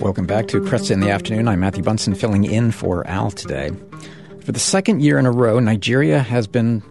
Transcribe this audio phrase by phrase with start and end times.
[0.00, 1.48] Welcome back to Kresta in the Afternoon.
[1.48, 3.72] I'm Matthew Bunson filling in for Al today.
[4.44, 6.84] For the second year in a row, Nigeria has been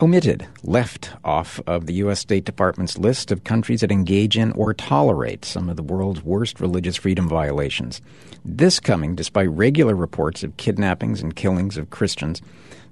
[0.00, 2.20] omitted, left off of the U.S.
[2.20, 6.60] State Department's list of countries that engage in or tolerate some of the world's worst
[6.60, 8.00] religious freedom violations.
[8.44, 12.40] This coming despite regular reports of kidnappings and killings of Christians.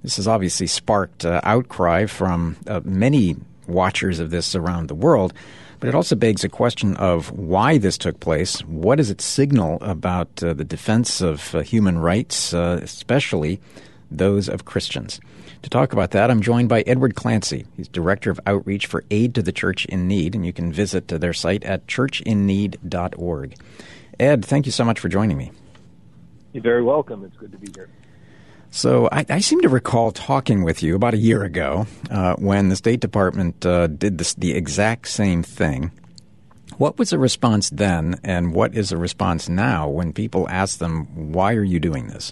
[0.03, 3.35] This has obviously sparked uh, outcry from uh, many
[3.67, 5.33] watchers of this around the world.
[5.79, 8.59] But it also begs a question of why this took place.
[8.65, 13.61] What does it signal about uh, the defense of uh, human rights, uh, especially
[14.11, 15.21] those of Christians?
[15.61, 17.65] To talk about that, I'm joined by Edward Clancy.
[17.75, 21.09] He's Director of Outreach for Aid to the Church in Need, and you can visit
[21.09, 23.55] their site at churchinneed.org.
[24.19, 25.51] Ed, thank you so much for joining me.
[26.53, 27.23] You're very welcome.
[27.25, 27.89] It's good to be here.
[28.71, 32.69] So I, I, seem to recall talking with you about a year ago uh, when
[32.69, 35.91] the State Department uh, did this, the exact same thing.
[36.77, 41.31] What was the response then, and what is the response now when people ask them,
[41.33, 42.31] "Why are you doing this?"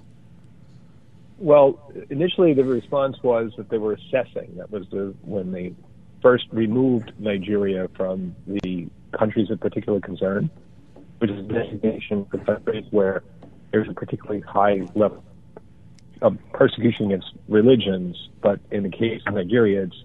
[1.38, 4.56] Well, initially the response was that they were assessing.
[4.58, 5.76] That was the when they
[6.22, 10.50] first removed Nigeria from the countries of particular concern,
[11.20, 13.24] which is a designation for countries where
[13.72, 15.24] there's a particularly high level
[16.22, 20.04] of persecution against religions, but in the case of Nigeria, it's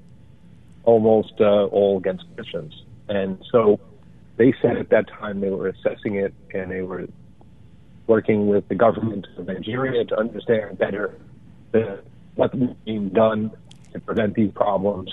[0.84, 2.74] almost uh, all against Christians.
[3.08, 3.80] And so
[4.36, 7.06] they said at that time they were assessing it and they were
[8.06, 11.18] working with the government of Nigeria to understand better
[11.72, 12.00] the,
[12.34, 13.50] what was being done
[13.92, 15.12] to prevent these problems.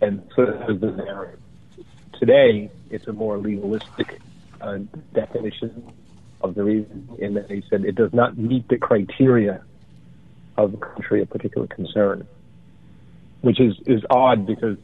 [0.00, 0.46] And so.
[2.18, 4.20] Today, it's a more legalistic
[4.60, 4.78] uh,
[5.14, 5.90] definition
[6.42, 9.62] of the reason in that they said it does not meet the criteria
[10.58, 12.26] of the country of particular concern,
[13.40, 14.76] which is, is odd because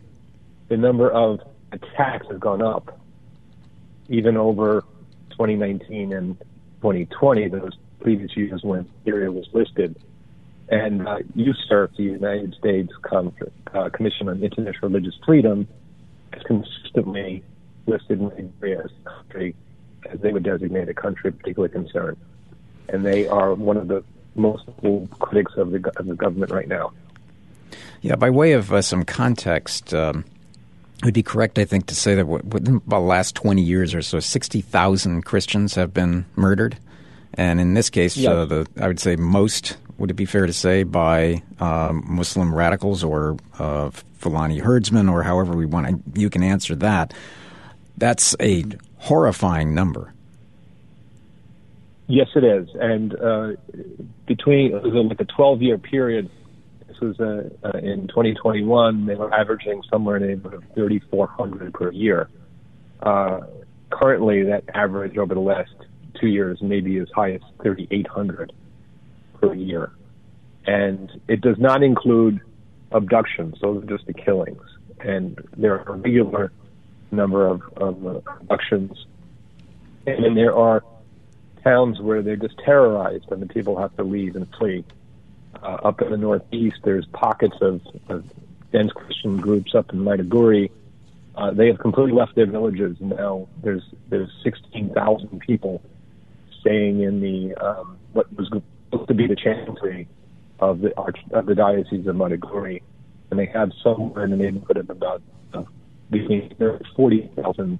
[0.68, 1.40] the number of
[1.72, 2.98] attacks has gone up
[4.08, 4.82] even over
[5.30, 6.38] 2019 and
[6.86, 9.96] 2020, those previous years when Syria was listed.
[10.68, 13.34] And uh, USCIRF, the United States Com-
[13.74, 15.66] uh, Commission on International Religious Freedom,
[16.32, 17.42] has consistently
[17.86, 19.56] listed Nigeria as a country
[20.08, 22.16] as they would designate a country of particular concern.
[22.88, 24.04] And they are one of the
[24.36, 24.64] most
[25.18, 26.92] critics of the, of the government right now.
[28.00, 30.24] Yeah, by way of uh, some context, um,
[30.98, 33.94] it would be correct, I think, to say that within about the last 20 years
[33.94, 36.78] or so, 60,000 Christians have been murdered.
[37.34, 38.30] And in this case, yes.
[38.30, 42.54] uh, the, I would say most, would it be fair to say, by um, Muslim
[42.54, 47.12] radicals or uh, Fulani herdsmen or however we want you can answer that.
[47.98, 48.64] That's a
[48.98, 50.12] horrifying number.
[52.08, 52.68] Yes, it is.
[52.74, 53.52] And uh,
[54.26, 56.30] between it was like a 12 year period.
[57.00, 59.06] This was uh, uh, in 2021.
[59.06, 62.28] They were averaging somewhere in the neighborhood of 3,400 per year.
[63.00, 63.40] Uh,
[63.90, 65.74] currently, that average over the last
[66.20, 68.52] two years may be as high as 3,800
[69.40, 69.90] per year.
[70.66, 72.40] And it does not include
[72.92, 74.62] abductions; those are just the killings.
[75.00, 76.52] And there are a regular
[77.10, 79.06] number of, of uh, abductions,
[80.06, 80.82] and then there are
[81.62, 84.84] towns where they're just terrorized and the people have to leave and flee.
[85.62, 88.24] Uh, up in the northeast, there's pockets of, of
[88.72, 90.70] dense Christian groups up in Maiduguri.
[91.34, 92.96] Uh, they have completely left their villages.
[93.00, 95.82] Now there's there's 16,000 people
[96.60, 100.08] staying in the um, what was supposed to be the chancellery
[100.58, 102.82] of the arch, of the diocese of Maiduguri,
[103.30, 105.64] and they have somewhere in the neighborhood of about uh,
[106.10, 106.54] between
[106.94, 107.78] 40,000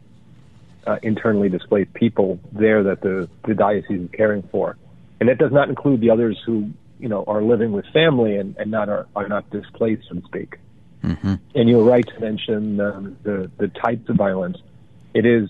[0.87, 4.77] uh, internally displaced people there that the, the diocese is caring for.
[5.21, 8.57] And that does not include the others who, you know, are living with family and,
[8.57, 10.59] and not are, are not displaced, so to speak.
[11.03, 11.34] Mm-hmm.
[11.55, 14.59] And you're right to mention um, the, the types of violence.
[15.15, 15.49] It is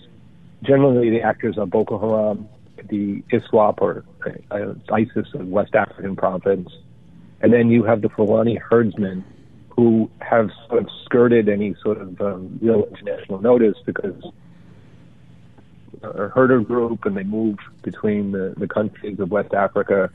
[0.63, 2.47] generally the actors of Boko Haram,
[2.89, 4.03] the ISWAP or
[4.51, 6.69] uh, ISIS of West African province,
[7.41, 9.23] and then you have the Fulani herdsmen
[9.69, 14.23] who have sort of skirted any sort of um, real international notice because
[16.01, 20.09] a herder group and they move between the, the countries of West Africa.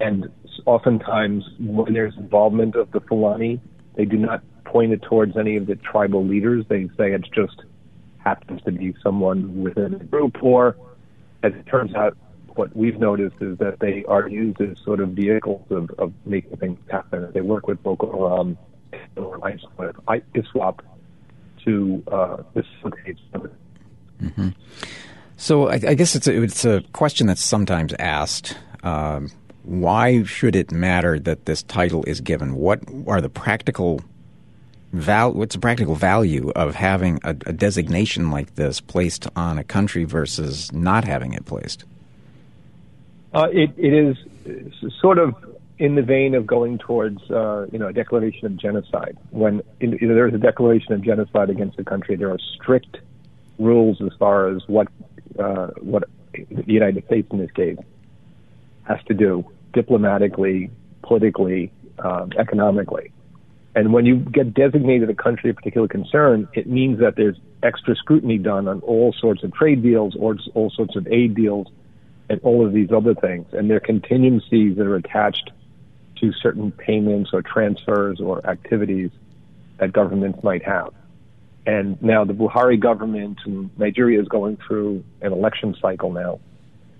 [0.00, 0.28] And
[0.66, 3.60] oftentimes, when there's involvement of the Fulani,
[3.94, 6.64] they do not point it towards any of the tribal leaders.
[6.68, 7.62] They say it just
[8.18, 10.76] happens to be someone within the group, or
[11.42, 12.16] as it turns out,
[12.54, 16.56] what we've noticed is that they are used as sort of vehicles of, of making
[16.56, 17.30] things happen.
[17.32, 18.56] They work with Boko Haram
[19.16, 20.78] or ISWAP
[21.64, 23.18] to uh, facilitate
[24.22, 24.50] Mm-hmm.
[25.36, 28.56] So I, I, guess it's a, it's a question that's sometimes asked.
[28.84, 29.30] Um,
[29.64, 32.54] why should it matter that this title is given?
[32.54, 34.02] What are the practical
[34.92, 39.64] val- what's the practical value of having a, a designation like this placed on a
[39.64, 41.84] country versus not having it placed?
[43.32, 44.16] Uh, it, it is
[45.00, 45.34] sort of
[45.78, 49.16] in the vein of going towards, uh, you know, a declaration of genocide.
[49.30, 52.98] When in, there is a declaration of genocide against a country, there are strict
[53.58, 54.88] rules as far as what
[55.38, 57.78] uh, what the United States in this case
[58.86, 60.70] has to do diplomatically,
[61.02, 63.12] politically, um, economically.
[63.74, 67.96] And when you get designated a country of particular concern, it means that there's extra
[67.96, 71.66] scrutiny done on all sorts of trade deals or all sorts of aid deals
[72.28, 73.46] and all of these other things.
[73.52, 75.50] And there are contingencies that are attached
[76.20, 79.10] to certain payments or transfers or activities
[79.78, 80.94] that governments might have.
[81.66, 86.38] And now the Buhari government in Nigeria is going through an election cycle now.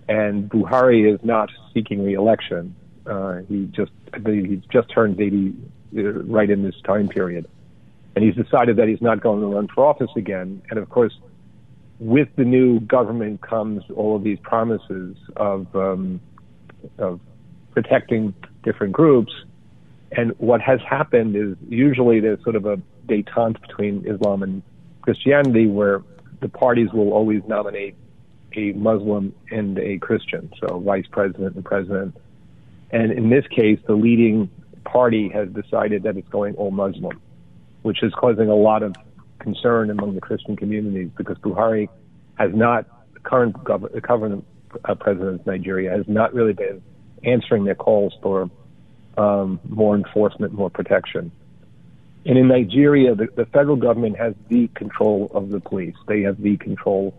[0.09, 2.75] And Buhari is not seeking re-election.
[3.07, 3.93] Uh, he just
[4.27, 5.55] he just turned 80
[5.97, 7.47] uh, right in this time period,
[8.15, 10.63] and he's decided that he's not going to run for office again.
[10.71, 11.13] And of course,
[11.99, 16.21] with the new government comes all of these promises of um,
[16.99, 17.21] of
[17.73, 19.33] protecting different groups.
[20.13, 24.63] And what has happened is usually there's sort of a detente between Islam and
[25.03, 26.03] Christianity, where
[26.41, 27.97] the parties will always nominate
[28.57, 32.17] a Muslim and a Christian, so vice president and president.
[32.91, 34.51] And in this case, the leading
[34.85, 37.21] party has decided that it's going all Muslim,
[37.83, 38.95] which is causing a lot of
[39.39, 41.89] concern among the Christian communities because Buhari
[42.37, 44.45] has not, the current gov- government
[44.85, 46.83] uh, president of Nigeria has not really been
[47.25, 48.51] answering their calls for
[49.17, 51.31] um, more enforcement, more protection.
[52.27, 55.95] And in Nigeria, the, the federal government has the control of the police.
[56.09, 57.15] They have the control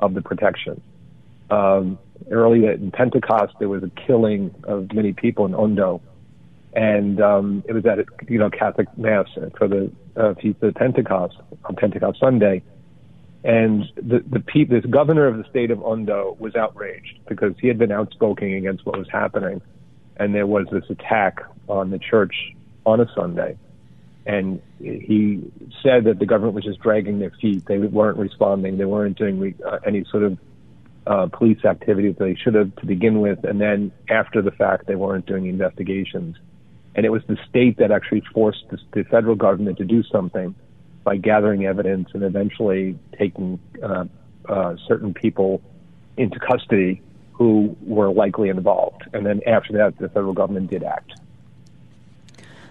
[0.00, 0.80] of the protection.
[1.50, 1.98] Um,
[2.30, 6.00] early in Pentecost, there was a killing of many people in Ondo,
[6.74, 9.26] and um, it was at a you know Catholic mass
[9.56, 12.62] for the uh, feast of Pentecost on Pentecost Sunday,
[13.44, 17.68] and the the pe- this governor of the state of Ondo was outraged because he
[17.68, 19.60] had been outspoken against what was happening,
[20.16, 22.34] and there was this attack on the church
[22.86, 23.56] on a Sunday,
[24.26, 27.66] and he said that the government was just dragging their feet.
[27.66, 28.78] They weren't responding.
[28.78, 30.38] They weren't doing uh, any sort of
[31.06, 34.86] uh, police activity that they should have to begin with, and then after the fact,
[34.86, 36.36] they weren't doing investigations.
[36.94, 40.54] And it was the state that actually forced the, the federal government to do something
[41.02, 44.04] by gathering evidence and eventually taking uh,
[44.48, 45.60] uh, certain people
[46.16, 49.02] into custody who were likely involved.
[49.12, 51.12] And then after that, the federal government did act.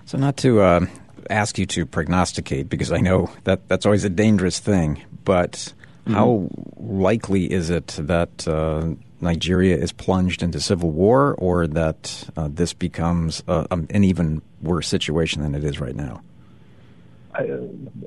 [0.06, 0.86] So, not to uh,
[1.30, 6.14] ask you to prognosticate, because I know that that's always a dangerous thing, but mm-hmm.
[6.14, 12.50] how likely is it that uh, Nigeria is plunged into civil war or that uh,
[12.52, 16.22] this becomes um, an even worse situation than it is right now?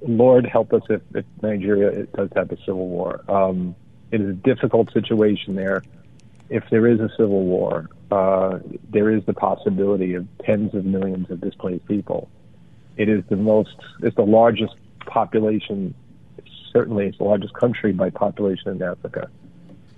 [0.07, 3.25] Lord help us if, if Nigeria does have a civil war.
[3.29, 3.75] Um,
[4.13, 5.83] it is a difficult situation there.
[6.49, 11.29] If there is a civil war, uh, there is the possibility of tens of millions
[11.31, 12.29] of displaced people.
[12.97, 14.75] It is the most, it's the largest
[15.07, 15.95] population,
[16.73, 19.31] certainly it's the largest country by population in Africa.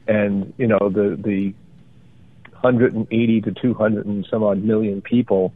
[0.06, 1.54] And, you know, the, the
[2.60, 5.52] 180 to 200 and some odd million people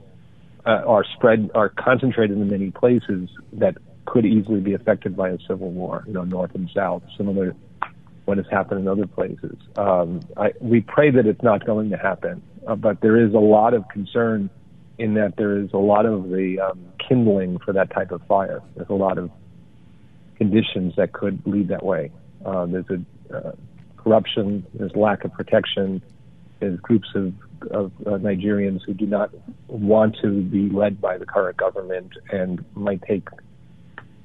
[0.65, 5.39] uh, are spread, are concentrated in many places that could easily be affected by a
[5.49, 7.55] civil war, you know, north and south, similar
[8.25, 9.57] what has happened in other places.
[9.77, 13.39] Um, I, we pray that it's not going to happen, uh, but there is a
[13.39, 14.49] lot of concern
[14.99, 18.63] in that there is a lot of the um, kindling for that type of fire.
[18.77, 19.31] There's a lot of
[20.37, 22.11] conditions that could lead that way.
[22.45, 23.53] Uh, there's a uh,
[23.97, 26.03] corruption, there's lack of protection,
[26.61, 27.33] there's groups of,
[27.71, 29.31] of uh, Nigerians who do not
[29.69, 33.29] want to be led by the current government and might take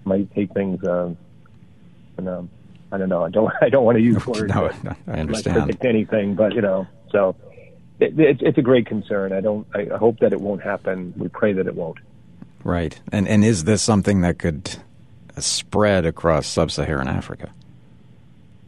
[0.05, 0.83] might take things.
[0.83, 1.13] Uh,
[2.17, 2.49] and, um,
[2.91, 3.25] I don't know.
[3.25, 3.51] I don't.
[3.61, 4.53] I don't want to use words.
[4.53, 4.71] no,
[5.07, 5.63] I understand.
[5.63, 6.87] Predict anything, but you know.
[7.11, 7.35] So
[7.99, 9.33] it, it, it's a great concern.
[9.33, 9.67] I don't.
[9.73, 11.13] I hope that it won't happen.
[11.17, 11.97] We pray that it won't.
[12.63, 12.99] Right.
[13.11, 14.75] And and is this something that could
[15.37, 17.51] spread across sub-Saharan Africa?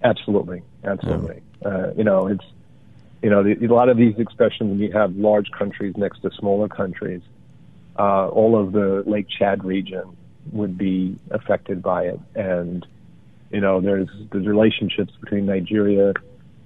[0.03, 0.61] Absolutely.
[0.83, 1.41] Absolutely.
[1.61, 1.67] Yeah.
[1.67, 2.45] Uh, you know, it's
[3.21, 4.79] you know the, a lot of these expressions.
[4.79, 7.21] We have large countries next to smaller countries,
[7.99, 10.15] uh, all of the Lake Chad region
[10.53, 12.87] would be affected by it, and
[13.51, 16.13] you know there's there's relationships between Nigeria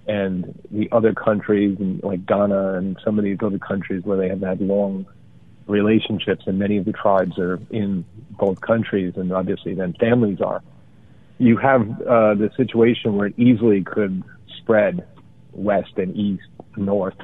[0.08, 4.30] and the other countries, and like Ghana and some of these other countries where they
[4.30, 5.06] have had long
[5.68, 8.06] relationships, and many of the tribes are in
[8.38, 10.62] both countries, and obviously then families are.
[11.38, 14.24] You have uh, the situation where it easily could
[14.58, 15.06] spread
[15.52, 16.44] west and east,
[16.76, 17.18] north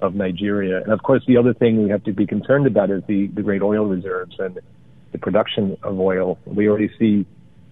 [0.00, 3.02] of Nigeria, and of course the other thing we have to be concerned about is
[3.06, 4.58] the the great oil reserves and
[5.12, 6.38] the production of oil.
[6.44, 7.26] We already see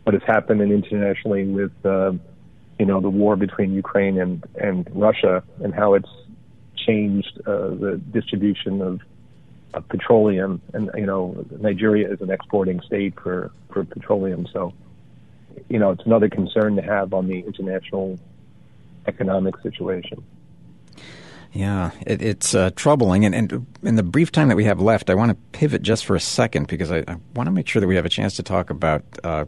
[0.04, 2.12] what has happened internationally with, uh,
[2.80, 6.08] you know, the war between Ukraine and, and Russia and how it's
[6.74, 9.00] changed uh, the distribution of,
[9.74, 10.62] of petroleum.
[10.72, 14.46] And, you know, Nigeria is an exporting state for, for petroleum.
[14.50, 14.72] So,
[15.68, 18.18] you know, it's another concern to have on the international
[19.06, 20.24] economic situation.
[21.52, 23.26] Yeah, it, it's uh, troubling.
[23.26, 26.06] And, and, in the brief time that we have left, I want to pivot just
[26.06, 28.36] for a second because I, I want to make sure that we have a chance
[28.36, 29.44] to talk about uh.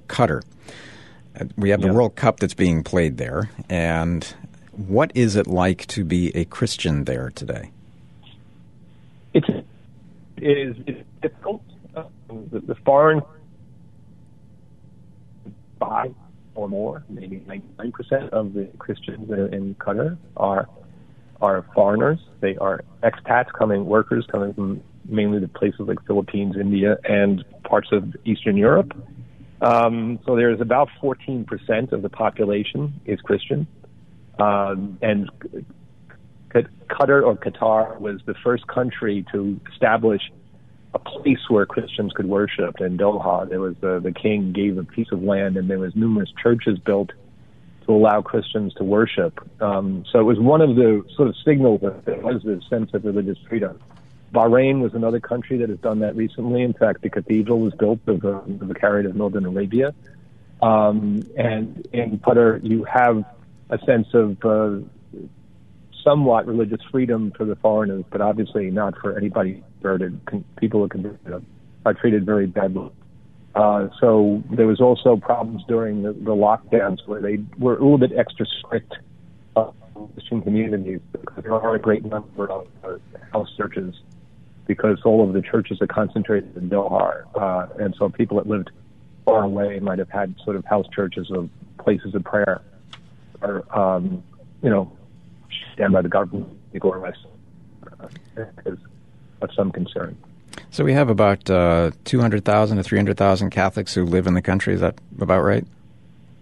[1.56, 1.92] We have the.
[1.92, 3.50] World Cup that's being played there.
[3.68, 4.24] And
[4.72, 7.70] what is it like to be a Christian there today?
[9.34, 9.64] It's, it
[10.58, 11.62] is it's difficult.
[11.94, 13.22] Uh, the, the foreign
[15.78, 16.14] five
[16.54, 20.68] or more, maybe 99% of the Christians in Qatar are
[21.40, 22.20] are foreigners.
[22.40, 27.88] They are expats coming, workers coming from mainly the places like Philippines, India, and parts
[27.90, 28.92] of Eastern Europe.
[29.62, 33.66] Um, so there's about 14% of the population is Christian.
[34.38, 35.30] Um, and
[36.52, 40.20] Qatar or Qatar was the first country to establish
[40.94, 43.48] a place where Christians could worship in Doha.
[43.48, 46.78] There was uh, the king gave a piece of land, and there was numerous churches
[46.78, 47.10] built
[47.86, 49.40] to allow Christians to worship.
[49.62, 52.90] Um, so it was one of the sort of signals that there was this sense
[52.94, 53.80] of religious freedom.
[54.32, 56.62] Bahrain was another country that has done that recently.
[56.62, 59.94] In fact, the cathedral was built of, uh, the Vicariate of Northern Arabia.
[60.62, 63.24] Um, and in Qatar, you have
[63.68, 64.78] a sense of uh,
[66.02, 70.20] somewhat religious freedom for the foreigners, but obviously not for anybody converted.
[70.26, 71.44] Con- people are converted
[71.84, 72.90] are treated very badly.
[73.54, 77.98] Uh, so there was also problems during the, the lockdowns where they were a little
[77.98, 78.94] bit extra strict
[79.56, 79.74] on
[80.14, 82.96] Christian communities because there are a great number of uh,
[83.32, 83.94] house churches
[84.66, 88.70] because all of the churches are concentrated in Doha, uh, and so people that lived
[89.24, 92.62] far away might have had sort of house churches of places of prayer,
[93.40, 94.22] or um,
[94.62, 94.90] you know,
[95.74, 96.48] stand by the government,
[96.80, 97.16] or less,
[98.00, 98.78] uh, is
[99.40, 100.16] of some concern.
[100.70, 104.74] So we have about uh, 200,000 to 300,000 Catholics who live in the country.
[104.74, 105.66] Is that about right?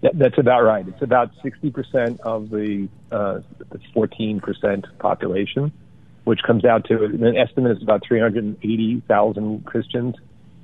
[0.02, 0.86] Yeah, that's about right.
[0.86, 5.72] It's about 60% of the, uh, the 14% population,
[6.24, 10.16] which comes out to an estimate is about 380,000 Christians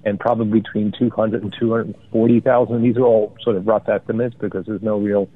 [0.05, 2.83] and probably between 200 and 240,000.
[2.83, 5.29] These are all sort of rough estimates because there's no real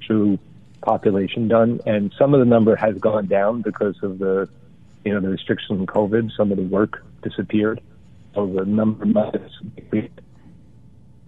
[0.00, 0.38] true
[0.82, 1.80] population done.
[1.86, 4.48] And some of the number has gone down because of the
[5.06, 7.80] you know, the restrictions on COVID, some of the work disappeared.
[8.34, 9.36] So the number might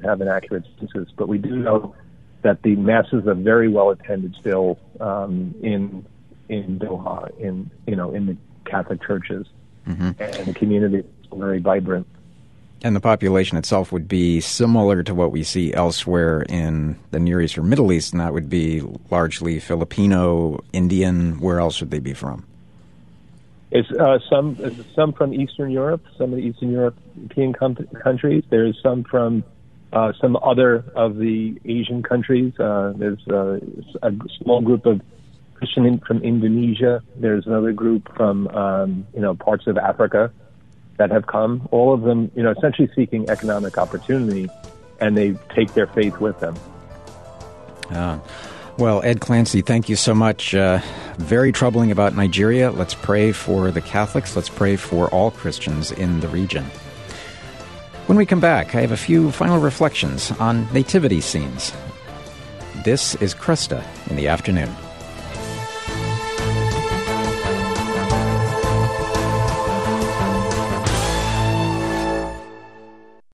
[0.03, 1.95] have an accurate census, but we do know
[2.43, 6.05] that the masses are very well attended still um, in
[6.49, 9.47] in Doha, in you know, in the Catholic churches,
[9.87, 10.11] mm-hmm.
[10.19, 12.07] and the community is very vibrant.
[12.83, 17.41] And the population itself would be similar to what we see elsewhere in the Near
[17.41, 21.41] East or Middle East, and that would be largely Filipino, Indian.
[21.41, 22.47] Where else would they be from?
[23.71, 24.57] It's uh, some
[24.95, 28.45] some from Eastern Europe, some of the Eastern European com- countries.
[28.49, 29.45] There's some from
[29.93, 32.59] uh, some other of the Asian countries.
[32.59, 33.59] Uh, there's uh,
[34.03, 34.13] a
[34.43, 35.01] small group of
[35.59, 37.03] Christian in, from Indonesia.
[37.17, 40.33] There's another group from um, you know parts of Africa
[40.99, 41.69] that have come.
[41.71, 44.49] All of them, you know, essentially seeking economic opportunity,
[45.01, 46.57] and they take their faith with them.
[47.91, 48.19] Uh,
[48.79, 50.55] well, Ed Clancy, thank you so much.
[50.55, 50.81] Uh,
[51.17, 52.71] very troubling about Nigeria.
[52.71, 54.37] Let's pray for the Catholics.
[54.37, 56.65] Let's pray for all Christians in the region.
[58.07, 61.73] When we come back, I have a few final reflections on nativity scenes.
[62.85, 64.71] This is Kresta in the afternoon.